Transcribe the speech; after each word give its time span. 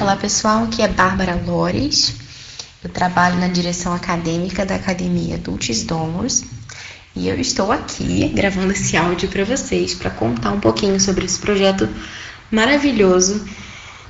Olá 0.00 0.14
pessoal, 0.14 0.62
aqui 0.62 0.80
é 0.80 0.86
Bárbara 0.86 1.34
Lores. 1.44 2.14
Eu 2.84 2.88
trabalho 2.88 3.36
na 3.40 3.48
direção 3.48 3.92
acadêmica 3.92 4.64
da 4.64 4.76
Academia 4.76 5.36
Dulcis 5.36 5.82
Domus 5.82 6.44
e 7.16 7.26
eu 7.26 7.34
estou 7.40 7.72
aqui 7.72 8.28
gravando 8.28 8.70
esse 8.70 8.96
áudio 8.96 9.28
para 9.28 9.44
vocês 9.44 9.94
para 9.94 10.08
contar 10.08 10.52
um 10.52 10.60
pouquinho 10.60 11.00
sobre 11.00 11.24
esse 11.24 11.40
projeto 11.40 11.88
maravilhoso, 12.48 13.44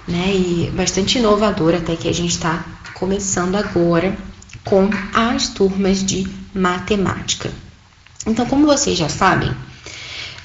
né, 0.06 0.30
e 0.30 0.71
bastante 0.77 1.19
inovador 1.19 1.74
até 1.74 1.96
que 1.96 2.07
a 2.07 2.12
gente 2.12 2.32
está 2.32 2.62
começando 2.93 3.57
agora 3.57 4.14
com 4.64 4.91
as 5.14 5.48
turmas 5.48 6.05
de 6.05 6.29
matemática. 6.55 7.50
Então, 8.27 8.45
como 8.45 8.66
vocês 8.66 8.98
já 8.98 9.09
sabem, 9.09 9.57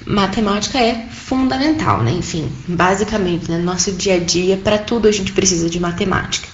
matemática 0.06 0.78
é 0.78 1.06
fundamental, 1.10 2.02
né? 2.02 2.12
Enfim, 2.12 2.50
basicamente, 2.68 3.50
né? 3.50 3.58
no 3.58 3.64
nosso 3.64 3.92
dia 3.92 4.14
a 4.14 4.18
dia, 4.18 4.56
para 4.56 4.78
tudo 4.78 5.08
a 5.08 5.12
gente 5.12 5.32
precisa 5.32 5.68
de 5.70 5.80
matemática. 5.80 6.48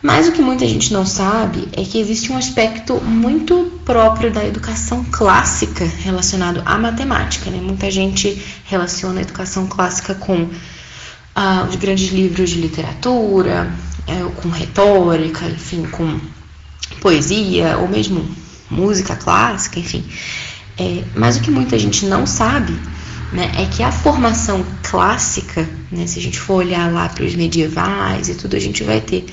Mas 0.00 0.28
o 0.28 0.32
que 0.32 0.40
muita 0.40 0.66
gente 0.66 0.92
não 0.92 1.04
sabe 1.04 1.68
é 1.72 1.82
que 1.82 1.98
existe 1.98 2.30
um 2.30 2.36
aspecto 2.36 3.00
muito 3.00 3.80
próprio 3.84 4.30
da 4.30 4.44
educação 4.44 5.04
clássica 5.10 5.84
relacionado 5.84 6.62
à 6.64 6.78
matemática. 6.78 7.50
Né? 7.50 7.58
Muita 7.60 7.90
gente 7.90 8.40
relaciona 8.64 9.18
a 9.18 9.22
educação 9.22 9.66
clássica 9.66 10.14
com 10.14 10.48
ah, 11.34 11.66
os 11.68 11.74
grandes 11.74 12.12
livros 12.12 12.50
de 12.50 12.60
literatura, 12.60 13.72
é, 14.06 14.22
com 14.40 14.48
retórica, 14.48 15.46
enfim, 15.46 15.82
com 15.90 16.20
poesia, 17.00 17.76
ou 17.78 17.88
mesmo 17.88 18.24
música 18.70 19.16
clássica, 19.16 19.80
enfim. 19.80 20.04
É, 20.78 21.02
mas 21.14 21.36
o 21.36 21.40
que 21.40 21.50
muita 21.50 21.78
gente 21.78 22.06
não 22.06 22.24
sabe 22.24 22.72
né, 23.32 23.50
é 23.58 23.66
que 23.66 23.82
a 23.82 23.90
formação 23.90 24.64
clássica, 24.82 25.68
né, 25.90 26.06
se 26.06 26.18
a 26.18 26.22
gente 26.22 26.38
for 26.38 26.64
olhar 26.64 26.92
lá 26.92 27.08
para 27.08 27.24
os 27.24 27.34
medievais 27.34 28.28
e 28.28 28.34
tudo, 28.34 28.54
a 28.56 28.60
gente 28.60 28.84
vai 28.84 29.00
ter 29.00 29.26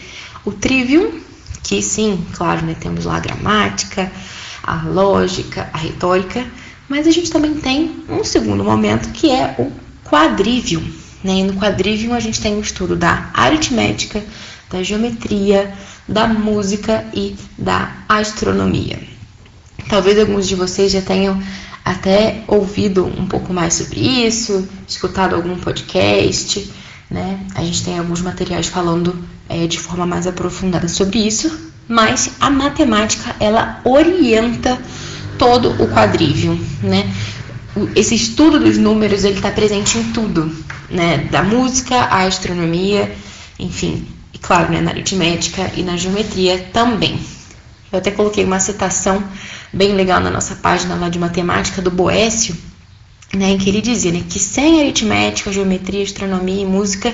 o 0.44 0.52
trivium, 0.52 1.20
que 1.62 1.82
sim, 1.82 2.26
claro, 2.34 2.66
né, 2.66 2.76
temos 2.80 3.06
lá 3.06 3.18
a 3.18 3.20
gramática, 3.20 4.12
a 4.64 4.84
lógica, 4.84 5.70
a 5.72 5.78
retórica, 5.78 6.46
mas 6.90 7.08
a 7.08 7.12
gente 7.12 7.32
também 7.32 7.54
tem 7.56 8.04
um 8.10 8.24
segundo 8.24 8.64
momento 8.64 9.12
que 9.12 9.30
é 9.30 9.56
o 9.58 9.72
quadrivium. 10.08 10.84
Né? 11.24 11.40
E 11.40 11.44
no 11.44 11.54
quadrivium 11.54 12.14
a 12.14 12.20
gente 12.20 12.42
tem 12.42 12.56
o 12.56 12.62
estudo 12.62 12.96
da 12.96 13.30
aritmética, 13.34 14.24
da 14.70 14.84
geometria, 14.84 15.74
da 16.08 16.28
música 16.28 17.06
e 17.14 17.36
da 17.58 17.92
astronomia. 18.08 19.15
Talvez 19.90 20.20
alguns 20.20 20.48
de 20.48 20.56
vocês 20.56 20.92
já 20.92 21.02
tenham 21.02 21.42
até 21.84 22.44
ouvido 22.48 23.06
um 23.06 23.28
pouco 23.28 23.54
mais 23.54 23.76
sobre 23.76 24.00
isso, 24.00 24.68
escutado 24.88 25.36
algum 25.36 25.56
podcast, 25.58 26.72
né? 27.10 27.40
A 27.54 27.64
gente 27.64 27.84
tem 27.84 28.00
alguns 28.00 28.22
materiais 28.22 28.68
falando 28.68 29.16
é, 29.48 29.68
de 29.68 29.80
forma 29.80 30.06
mais 30.06 30.26
aprofundada 30.26 30.88
sobre 30.88 31.20
isso, 31.20 31.56
mas 31.88 32.32
a 32.40 32.50
matemática 32.50 33.36
ela 33.40 33.82
orienta 33.84 34.80
todo 35.38 35.70
o 35.82 35.88
quadrívio, 35.88 36.60
né? 36.82 37.14
Esse 37.96 38.16
estudo 38.16 38.60
dos 38.60 38.78
números 38.78 39.24
ele 39.24 39.36
está 39.36 39.52
presente 39.52 39.98
em 39.98 40.12
tudo, 40.12 40.52
né? 40.90 41.28
Da 41.30 41.44
música 41.44 41.96
à 41.96 42.24
astronomia, 42.24 43.16
enfim, 43.60 44.08
e 44.34 44.40
claro, 44.40 44.72
né? 44.72 44.82
na 44.82 44.92
aritmética 44.92 45.72
e 45.76 45.84
na 45.84 45.98
geometria 45.98 46.58
também. 46.74 47.20
Eu 47.92 48.00
até 48.00 48.12
coloquei 48.12 48.44
uma 48.44 48.60
citação 48.60 49.24
bem 49.76 49.94
legal 49.94 50.22
na 50.22 50.32
nossa 50.32 50.56
página 50.56 50.96
lá 50.96 51.10
de 51.10 51.20
matemática 51.20 51.82
do 51.82 51.92
Boécio, 51.92 52.56
né, 53.34 53.50
em 53.50 53.58
que 53.58 53.70
ele 53.70 53.82
dizia 53.82 54.10
né, 54.10 54.24
que 54.28 54.40
sem 54.40 54.80
aritmética, 54.80 55.52
geometria, 55.52 56.02
astronomia 56.02 56.62
e 56.62 56.66
música 56.66 57.14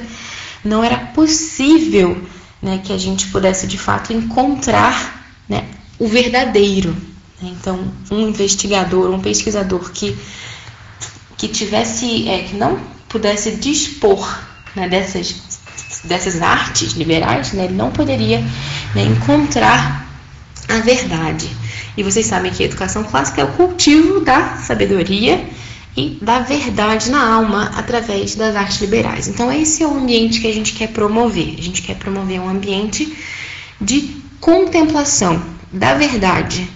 não 0.63 0.83
era 0.83 0.97
possível 0.97 2.23
né, 2.61 2.79
que 2.83 2.93
a 2.93 2.97
gente 2.99 3.25
pudesse 3.29 3.65
de 3.65 3.79
fato 3.79 4.13
encontrar 4.13 5.25
né, 5.49 5.65
o 5.97 6.07
verdadeiro. 6.07 6.95
Então, 7.41 7.91
um 8.11 8.19
investigador, 8.19 9.09
um 9.09 9.19
pesquisador 9.19 9.89
que, 9.89 10.15
que 11.35 11.47
tivesse, 11.47 12.29
é, 12.29 12.43
que 12.43 12.55
não 12.55 12.79
pudesse 13.09 13.55
dispor 13.55 14.39
né, 14.75 14.87
dessas, 14.87 15.33
dessas 16.03 16.39
artes 16.43 16.91
liberais, 16.91 17.53
né, 17.53 17.65
ele 17.65 17.73
não 17.73 17.89
poderia 17.89 18.39
né, 18.93 19.03
encontrar 19.03 20.10
a 20.71 20.79
verdade. 20.79 21.49
E 21.97 22.03
vocês 22.03 22.25
sabem 22.25 22.51
que 22.51 22.63
a 22.63 22.65
educação 22.65 23.03
clássica 23.03 23.41
é 23.41 23.43
o 23.43 23.51
cultivo 23.53 24.21
da 24.21 24.57
sabedoria 24.57 25.45
e 25.95 26.17
da 26.21 26.39
verdade 26.39 27.09
na 27.09 27.33
alma 27.33 27.71
através 27.75 28.35
das 28.35 28.55
artes 28.55 28.79
liberais. 28.79 29.27
Então, 29.27 29.51
esse 29.51 29.83
é 29.83 29.87
o 29.87 29.97
ambiente 29.97 30.39
que 30.39 30.47
a 30.47 30.53
gente 30.53 30.73
quer 30.73 30.87
promover. 30.87 31.55
A 31.57 31.61
gente 31.61 31.81
quer 31.81 31.97
promover 31.97 32.39
um 32.39 32.47
ambiente 32.47 33.13
de 33.79 34.21
contemplação 34.39 35.43
da 35.71 35.93
verdade, 35.95 36.69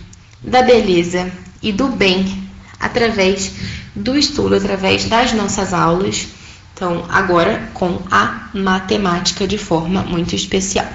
da 0.44 0.62
beleza 0.62 1.32
e 1.62 1.72
do 1.72 1.88
bem 1.88 2.44
através 2.80 3.54
do 3.96 4.18
estudo, 4.18 4.56
através 4.56 5.06
das 5.06 5.32
nossas 5.32 5.74
aulas. 5.74 6.28
Então, 6.74 7.06
agora 7.10 7.70
com 7.74 8.02
a 8.12 8.50
matemática 8.54 9.48
de 9.48 9.58
forma 9.58 10.04
muito 10.04 10.36
especial. 10.36 10.88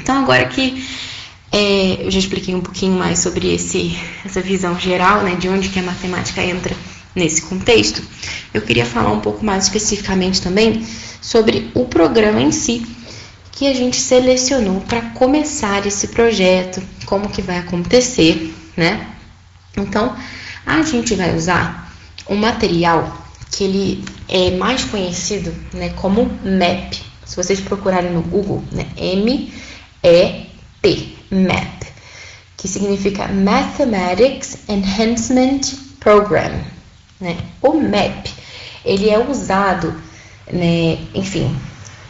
Então, 0.00 0.22
agora 0.22 0.46
que 0.46 0.82
é, 1.52 2.06
eu 2.06 2.10
já 2.10 2.18
expliquei 2.18 2.54
um 2.54 2.60
pouquinho 2.60 2.98
mais 2.98 3.18
sobre 3.18 3.52
esse, 3.52 3.98
essa 4.24 4.40
visão 4.40 4.78
geral, 4.78 5.22
né, 5.22 5.34
de 5.34 5.48
onde 5.48 5.68
que 5.68 5.78
a 5.78 5.82
matemática 5.82 6.42
entra 6.42 6.74
nesse 7.14 7.42
contexto. 7.42 8.02
Eu 8.54 8.62
queria 8.62 8.86
falar 8.86 9.10
um 9.10 9.20
pouco 9.20 9.44
mais 9.44 9.64
especificamente 9.64 10.40
também 10.40 10.86
sobre 11.20 11.70
o 11.74 11.84
programa 11.86 12.40
em 12.40 12.52
si 12.52 12.86
que 13.52 13.66
a 13.66 13.74
gente 13.74 13.96
selecionou 13.96 14.80
para 14.80 15.02
começar 15.10 15.86
esse 15.86 16.08
projeto, 16.08 16.82
como 17.04 17.28
que 17.28 17.42
vai 17.42 17.58
acontecer, 17.58 18.54
né? 18.76 19.06
Então, 19.76 20.16
a 20.64 20.82
gente 20.82 21.14
vai 21.14 21.36
usar 21.36 21.92
um 22.28 22.36
material 22.36 23.26
que 23.50 23.64
ele 23.64 24.04
é 24.28 24.52
mais 24.52 24.84
conhecido, 24.84 25.54
né, 25.74 25.90
como 25.90 26.30
MAP. 26.44 26.94
Se 27.26 27.36
vocês 27.36 27.60
procurarem 27.60 28.12
no 28.12 28.22
Google, 28.22 28.64
né, 28.72 28.86
M 28.96 29.52
E 30.02 30.46
P, 30.80 31.16
MAP, 31.30 31.86
que 32.56 32.68
significa 32.68 33.28
Mathematics 33.28 34.58
Enhancement 34.68 35.60
Program. 35.98 36.60
Né? 37.20 37.36
O 37.62 37.74
MAP, 37.74 38.28
ele 38.84 39.10
é 39.10 39.18
usado, 39.18 39.94
né, 40.52 40.98
enfim, 41.14 41.54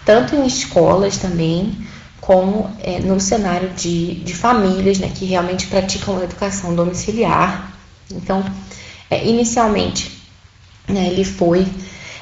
tanto 0.04 0.34
em 0.34 0.46
escolas 0.46 1.18
também, 1.18 1.76
como 2.20 2.70
é, 2.80 3.00
no 3.00 3.18
cenário 3.18 3.70
de, 3.70 4.14
de 4.16 4.34
famílias 4.34 4.98
né, 4.98 5.10
que 5.14 5.24
realmente 5.24 5.66
praticam 5.66 6.18
a 6.18 6.24
educação 6.24 6.74
domiciliar. 6.74 7.72
Então, 8.10 8.44
é, 9.10 9.26
inicialmente, 9.26 10.22
né, 10.86 11.08
ele 11.08 11.24
foi 11.24 11.66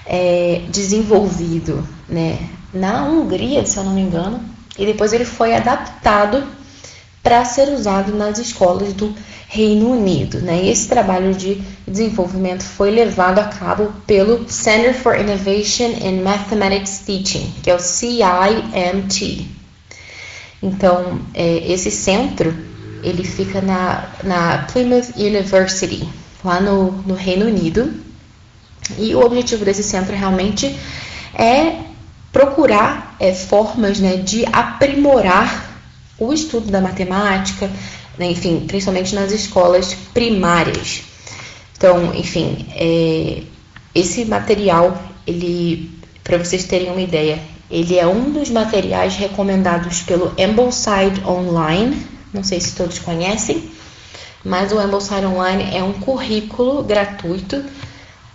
é, 0.07 0.63
desenvolvido 0.71 1.87
né, 2.09 2.39
na 2.73 3.05
Hungria, 3.05 3.65
se 3.67 3.77
eu 3.77 3.85
não 3.85 3.93
me 3.93 4.01
engano, 4.01 4.41
e 4.79 4.87
depois 4.87 5.13
ele 5.13 5.25
foi 5.25 5.55
adaptado 5.55 6.47
para 7.29 7.45
ser 7.45 7.69
usado 7.69 8.17
nas 8.17 8.39
escolas 8.39 8.95
do 8.95 9.15
Reino 9.49 9.91
Unido. 9.91 10.41
Né? 10.41 10.63
E 10.63 10.71
esse 10.71 10.89
trabalho 10.89 11.35
de 11.35 11.61
desenvolvimento 11.87 12.63
foi 12.63 12.91
levado 12.91 13.39
a 13.39 13.45
cabo 13.45 13.93
pelo 14.07 14.49
Center 14.49 14.95
for 14.95 15.15
Innovation 15.15 15.91
in 16.03 16.23
Mathematics 16.23 17.01
Teaching, 17.01 17.53
que 17.63 17.71
é 17.71 17.75
o 17.75 17.79
CIMT. 17.79 19.47
Então, 20.63 21.21
é, 21.35 21.71
esse 21.71 21.91
centro 21.91 22.57
ele 23.03 23.23
fica 23.23 23.61
na, 23.61 24.09
na 24.25 24.67
Plymouth 24.73 25.13
University, 25.15 26.09
lá 26.43 26.63
no, 26.63 26.93
no 27.03 27.15
Reino 27.15 27.45
Unido. 27.45 27.93
E 28.97 29.15
o 29.15 29.21
objetivo 29.21 29.67
desse 29.67 29.83
centro 29.83 30.17
realmente 30.17 30.75
é 31.35 31.77
procurar 32.33 33.15
é, 33.21 33.35
formas 33.35 34.01
né, 34.01 34.17
de 34.17 34.47
aprimorar 34.51 35.68
o 36.19 36.33
estudo 36.33 36.71
da 36.71 36.81
matemática, 36.81 37.71
né, 38.19 38.31
enfim, 38.31 38.65
principalmente 38.67 39.15
nas 39.15 39.33
escolas 39.33 39.95
primárias. 40.13 41.03
Então, 41.77 42.13
enfim, 42.15 42.67
é, 42.75 43.43
esse 43.95 44.25
material, 44.25 45.01
ele, 45.27 45.91
para 46.25 46.39
vocês 46.39 46.65
terem 46.65 46.91
uma 46.91 47.01
ideia, 47.01 47.39
ele 47.71 47.97
é 47.97 48.07
um 48.07 48.33
dos 48.33 48.51
materiais 48.51 49.17
recomendados 49.17 50.03
pelo 50.03 50.33
Ambleside 50.39 51.23
Online. 51.25 52.05
Não 52.33 52.43
sei 52.43 52.61
se 52.61 52.75
todos 52.75 52.99
conhecem, 52.99 53.71
mas 54.45 54.73
o 54.73 54.79
Ambleside 54.79 55.27
Online 55.27 55.77
é 55.77 55.83
um 55.83 55.93
currículo 55.93 56.83
gratuito 56.83 57.57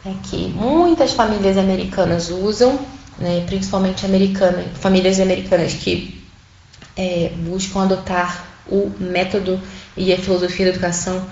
né, 0.06 0.16
que 0.24 0.48
muitas 0.48 1.14
famílias 1.14 1.58
americanas 1.58 2.30
usam 2.30 2.80
né, 3.18 3.44
principalmente 3.46 4.06
americana, 4.06 4.64
famílias 4.76 5.20
americanas 5.20 5.74
que 5.74 6.23
é, 6.98 7.32
buscam 7.38 7.84
adotar 7.84 8.46
o 8.68 8.92
método 9.00 9.60
e 9.96 10.14
a 10.14 10.18
filosofia 10.18 10.66
da 10.66 10.72
educação 10.72 11.26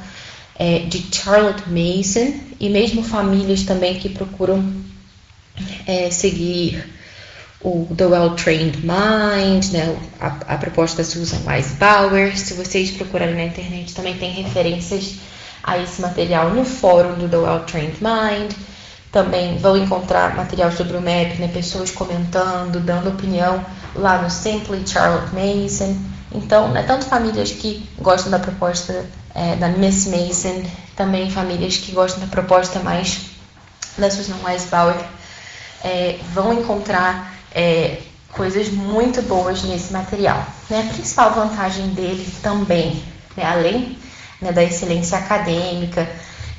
é, 0.57 0.79
de 0.79 1.03
Charlotte 1.15 1.63
Mason 1.67 2.33
e 2.59 2.69
mesmo 2.69 3.03
famílias 3.03 3.63
também 3.63 3.95
que 3.95 4.09
procuram 4.09 4.63
é, 5.87 6.09
seguir 6.09 6.83
o 7.63 7.87
The 7.95 8.05
Well-Trained 8.05 8.79
Mind, 8.79 9.71
né, 9.71 9.95
a, 10.19 10.53
a, 10.53 10.57
proposta 10.57 10.97
da 10.97 11.03
Susan 11.03 11.41
Weisbauer. 11.45 12.37
Se 12.37 12.53
vocês 12.55 12.91
procurarem 12.91 13.35
na 13.35 13.43
internet, 13.43 13.93
também 13.93 14.17
tem 14.17 14.31
referências 14.31 15.15
a 15.63 15.77
esse 15.77 16.01
material 16.01 16.49
no 16.51 16.65
fórum 16.65 17.15
do 17.15 17.29
The 17.29 17.37
Well-Trained 17.37 17.97
Mind. 18.01 18.51
Também 19.11 19.57
vão 19.57 19.77
encontrar 19.77 20.35
material 20.35 20.71
sobre 20.71 20.97
o 20.97 21.01
MAP, 21.01 21.37
né, 21.39 21.49
pessoas 21.53 21.91
comentando, 21.91 22.79
dando 22.79 23.09
opinião 23.09 23.63
lá 23.95 24.21
no 24.21 24.29
Simply 24.29 24.87
Charlotte 24.87 25.33
Mason. 25.33 25.97
Então, 26.31 26.69
né, 26.69 26.83
tanto 26.83 27.05
famílias 27.05 27.51
que 27.51 27.87
gostam 27.99 28.31
da 28.31 28.39
proposta 28.39 29.05
é, 29.35 29.55
da 29.55 29.69
Miss 29.69 30.07
Mason, 30.07 30.63
também 30.95 31.29
famílias 31.29 31.77
que 31.77 31.91
gostam 31.91 32.21
da 32.21 32.27
proposta 32.27 32.79
mais 32.79 33.21
da 33.97 34.09
Susan 34.09 34.37
Weisbauer, 34.43 34.95
é, 35.83 36.19
vão 36.33 36.53
encontrar 36.53 37.33
é, 37.53 37.97
coisas 38.31 38.69
muito 38.69 39.21
boas 39.23 39.63
nesse 39.63 39.91
material. 39.91 40.45
Né? 40.69 40.87
A 40.89 40.93
principal 40.93 41.33
vantagem 41.33 41.89
dele 41.89 42.27
também, 42.41 43.03
né, 43.35 43.45
além 43.45 43.97
né, 44.41 44.51
da 44.51 44.63
excelência 44.63 45.17
acadêmica, 45.17 46.07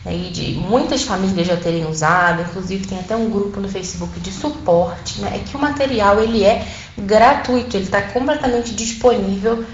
e 0.06 0.30
de 0.30 0.52
muitas 0.54 1.02
famílias 1.02 1.46
já 1.46 1.56
terem 1.56 1.86
usado, 1.86 2.42
inclusive 2.42 2.86
tem 2.86 2.98
até 2.98 3.14
um 3.14 3.30
grupo 3.30 3.60
no 3.60 3.68
Facebook 3.68 4.18
de 4.18 4.32
suporte, 4.32 5.20
né, 5.20 5.32
é 5.36 5.38
que 5.38 5.56
o 5.56 5.60
material 5.60 6.20
ele 6.20 6.44
é 6.44 6.66
gratuito, 6.98 7.76
ele 7.76 7.84
está 7.84 8.02
completamente 8.02 8.74
disponível 8.74 9.64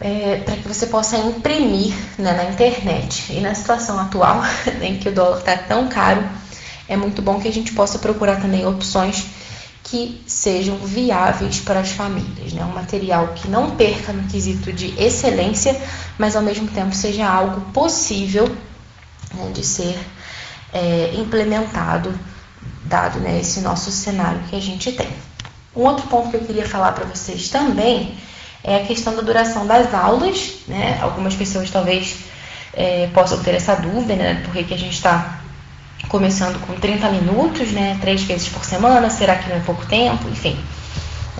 é, 0.00 0.36
para 0.44 0.56
que 0.56 0.66
você 0.66 0.86
possa 0.86 1.18
imprimir 1.18 1.94
né, 2.18 2.32
na 2.32 2.44
internet. 2.44 3.32
E 3.32 3.40
na 3.40 3.54
situação 3.54 3.98
atual, 4.00 4.42
em 4.80 4.96
que 4.96 5.08
o 5.08 5.12
dólar 5.12 5.38
está 5.38 5.56
tão 5.56 5.88
caro, 5.88 6.24
é 6.88 6.96
muito 6.96 7.22
bom 7.22 7.38
que 7.38 7.46
a 7.46 7.52
gente 7.52 7.72
possa 7.72 7.98
procurar 7.98 8.40
também 8.40 8.66
opções 8.66 9.26
que 9.84 10.22
sejam 10.26 10.76
viáveis 10.78 11.60
para 11.60 11.80
as 11.80 11.90
famílias, 11.90 12.52
né? 12.52 12.64
Um 12.64 12.72
material 12.72 13.28
que 13.28 13.48
não 13.48 13.70
perca 13.70 14.12
no 14.12 14.28
quesito 14.28 14.72
de 14.72 14.94
excelência, 15.02 15.80
mas 16.18 16.36
ao 16.36 16.42
mesmo 16.42 16.68
tempo 16.68 16.94
seja 16.94 17.28
algo 17.28 17.60
possível 17.72 18.48
de 19.52 19.64
ser 19.64 19.98
é, 20.72 21.12
implementado, 21.14 22.12
dado 22.84 23.20
né, 23.20 23.40
esse 23.40 23.60
nosso 23.60 23.90
cenário 23.90 24.40
que 24.48 24.56
a 24.56 24.60
gente 24.60 24.92
tem. 24.92 25.08
Um 25.74 25.82
outro 25.82 26.06
ponto 26.08 26.30
que 26.30 26.36
eu 26.36 26.40
queria 26.40 26.66
falar 26.66 26.92
para 26.92 27.04
vocês 27.04 27.48
também 27.48 28.14
é 28.62 28.76
a 28.76 28.84
questão 28.84 29.14
da 29.14 29.22
duração 29.22 29.66
das 29.66 29.94
aulas, 29.94 30.56
né? 30.66 30.98
Algumas 31.00 31.34
pessoas 31.34 31.70
talvez 31.70 32.16
é, 32.74 33.08
possam 33.14 33.42
ter 33.42 33.54
essa 33.54 33.74
dúvida, 33.76 34.16
né? 34.16 34.42
Por 34.44 34.52
que 34.52 34.74
a 34.74 34.78
gente 34.78 34.94
está 34.94 35.40
começando 36.08 36.60
com 36.66 36.74
30 36.74 37.08
minutos, 37.10 37.70
né? 37.70 37.96
Três 38.00 38.22
vezes 38.22 38.48
por 38.48 38.64
semana, 38.64 39.08
será 39.10 39.36
que 39.36 39.48
não 39.48 39.56
é 39.56 39.60
pouco 39.60 39.86
tempo? 39.86 40.28
Enfim. 40.28 40.58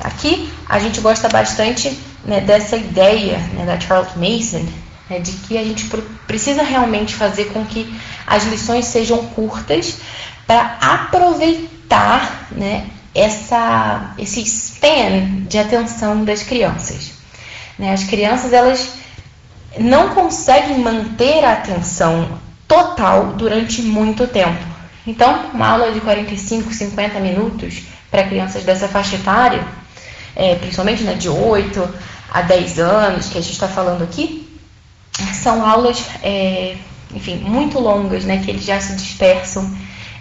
Aqui 0.01 0.51
a 0.69 0.79
gente 0.79 1.01
gosta 1.01 1.29
bastante 1.29 1.99
né, 2.25 2.41
dessa 2.41 2.77
ideia 2.77 3.39
né, 3.53 3.67
da 3.67 3.79
Charles 3.79 4.15
Mason, 4.17 4.67
né, 5.11 5.19
de 5.19 5.33
que 5.33 5.59
a 5.59 5.65
gente 5.65 5.91
precisa 6.27 6.63
realmente 6.63 7.17
fazer 7.17 7.47
com 7.47 7.65
que 7.67 7.93
as 8.25 8.45
lições 8.45 8.85
sejam 8.85 9.27
curtas 9.27 9.97
para 10.47 10.79
aproveitar 10.81 12.47
né, 12.53 12.87
essa, 13.13 14.15
esse 14.17 14.41
span 14.43 15.43
de 15.49 15.59
atenção 15.59 16.25
das 16.25 16.45
crianças. 16.45 17.11
Né? 17.77 17.93
As 17.93 18.05
crianças 18.05 18.53
elas 18.53 18.93
não 19.79 20.11
conseguem 20.11 20.79
manter 20.79 21.45
a 21.45 21.55
atenção 21.55 22.39
total 22.69 23.33
durante 23.33 23.83
muito 23.83 24.29
tempo. 24.29 24.71
Então, 25.07 25.51
uma 25.53 25.71
aula 25.71 25.93
de 25.93 26.01
45, 26.01 26.73
50 26.73 27.19
minutos 27.19 27.83
para 28.11 28.25
crianças 28.25 28.63
dessa 28.63 28.87
faixa 28.87 29.17
etária, 29.17 29.65
é, 30.37 30.55
principalmente 30.55 31.03
né, 31.03 31.15
de 31.15 31.29
8 31.29 31.95
a 32.33 32.43
10 32.43 32.79
anos, 32.79 33.29
que 33.29 33.39
a 33.39 33.41
gente 33.41 33.55
está 33.55 33.67
falando 33.67 34.03
aqui, 34.03 34.50
são 35.35 35.65
aulas, 35.65 36.05
é, 36.23 36.77
enfim, 37.15 37.37
muito 37.37 37.79
longas, 37.79 38.25
né, 38.25 38.43
que 38.45 38.51
eles 38.51 38.65
já 38.65 38.81
se 38.81 38.95
dispersam 38.95 39.71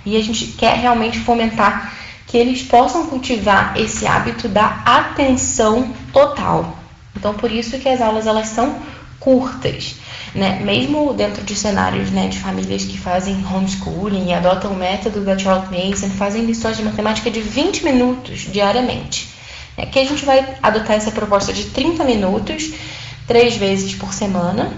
e 0.05 0.15
a 0.15 0.23
gente 0.23 0.47
quer 0.47 0.77
realmente 0.77 1.19
fomentar 1.19 1.93
que 2.25 2.37
eles 2.37 2.61
possam 2.61 3.07
cultivar 3.07 3.73
esse 3.77 4.05
hábito 4.05 4.47
da 4.47 4.81
atenção 4.85 5.93
total. 6.13 6.77
Então, 7.15 7.33
por 7.33 7.51
isso 7.51 7.77
que 7.79 7.89
as 7.89 8.01
aulas 8.01 8.27
elas 8.27 8.47
são 8.47 8.79
curtas 9.19 9.95
né? 10.33 10.59
Mesmo 10.63 11.13
dentro 11.13 11.43
de 11.43 11.55
cenários 11.55 12.11
né, 12.11 12.27
de 12.27 12.39
famílias 12.39 12.83
que 12.83 12.97
fazem 12.97 13.43
homeschooling 13.45 14.29
e 14.29 14.33
adotam 14.33 14.71
o 14.71 14.75
método 14.75 15.21
da 15.21 15.37
Charles 15.37 15.69
Mason, 15.69 16.09
fazem 16.09 16.45
lições 16.45 16.77
de 16.77 16.83
matemática 16.83 17.29
de 17.31 17.41
20 17.41 17.83
minutos 17.83 18.41
diariamente. 18.51 19.29
Aqui 19.77 19.99
a 19.99 20.05
gente 20.05 20.25
vai 20.25 20.57
adotar 20.61 20.97
essa 20.97 21.11
proposta 21.11 21.53
de 21.53 21.65
30 21.65 22.03
minutos, 22.03 22.71
três 23.25 23.55
vezes 23.55 23.95
por 23.95 24.13
semana, 24.13 24.71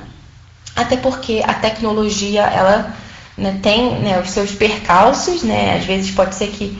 até 0.81 0.97
porque 0.97 1.41
a 1.45 1.53
tecnologia 1.53 2.43
ela 2.43 2.93
né, 3.37 3.59
tem 3.61 3.99
né, 3.99 4.19
os 4.19 4.29
seus 4.29 4.51
percalços, 4.51 5.43
né? 5.43 5.77
Às 5.77 5.85
vezes 5.85 6.11
pode 6.11 6.35
ser 6.35 6.47
que 6.47 6.79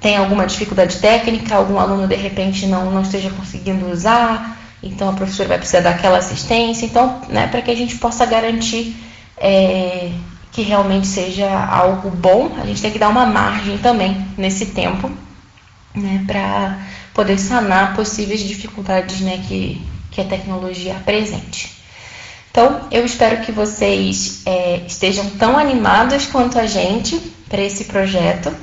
tenha 0.00 0.20
alguma 0.20 0.46
dificuldade 0.46 0.98
técnica, 0.98 1.54
algum 1.54 1.78
aluno 1.78 2.08
de 2.08 2.16
repente 2.16 2.66
não, 2.66 2.90
não 2.90 3.02
esteja 3.02 3.30
conseguindo 3.30 3.88
usar, 3.88 4.58
então 4.82 5.10
a 5.10 5.12
professora 5.12 5.50
vai 5.50 5.58
precisar 5.58 5.80
daquela 5.80 6.18
assistência. 6.18 6.86
Então, 6.86 7.20
né, 7.28 7.46
para 7.46 7.62
que 7.62 7.70
a 7.70 7.76
gente 7.76 7.96
possa 7.96 8.26
garantir 8.26 8.96
é, 9.36 10.10
que 10.50 10.62
realmente 10.62 11.06
seja 11.06 11.48
algo 11.48 12.10
bom, 12.10 12.52
a 12.60 12.66
gente 12.66 12.82
tem 12.82 12.90
que 12.90 12.98
dar 12.98 13.08
uma 13.08 13.24
margem 13.24 13.78
também 13.78 14.26
nesse 14.36 14.66
tempo, 14.66 15.10
né, 15.94 16.24
para 16.26 16.78
poder 17.14 17.38
sanar 17.38 17.94
possíveis 17.94 18.40
dificuldades 18.40 19.20
né, 19.20 19.42
que, 19.46 19.80
que 20.10 20.20
a 20.20 20.24
tecnologia 20.24 20.96
apresente. 20.96 21.81
Então, 22.52 22.86
eu 22.90 23.02
espero 23.06 23.40
que 23.40 23.50
vocês 23.50 24.42
é, 24.44 24.82
estejam 24.86 25.28
tão 25.30 25.56
animados 25.56 26.26
quanto 26.26 26.58
a 26.58 26.66
gente 26.66 27.18
para 27.48 27.62
esse 27.62 27.84
projeto 27.84 28.54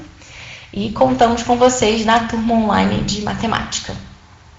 e 0.71 0.91
contamos 0.91 1.41
com 1.41 1.57
vocês 1.57 2.05
na 2.05 2.19
turma 2.27 2.53
online 2.53 3.01
de 3.01 3.23
matemática. 3.23 3.95